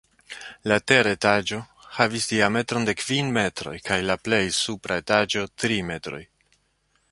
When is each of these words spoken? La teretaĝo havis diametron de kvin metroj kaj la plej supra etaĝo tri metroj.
La 0.69 0.77
teretaĝo 0.91 1.59
havis 1.97 2.25
diametron 2.31 2.89
de 2.89 2.97
kvin 3.03 3.29
metroj 3.37 3.75
kaj 3.91 4.01
la 4.07 4.17
plej 4.29 4.43
supra 4.63 5.01
etaĝo 5.05 5.47
tri 5.65 5.81
metroj. 5.93 6.23